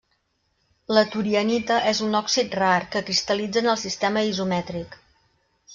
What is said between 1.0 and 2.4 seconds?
torianita és un